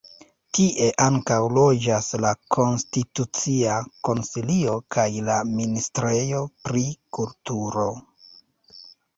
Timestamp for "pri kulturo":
6.69-7.89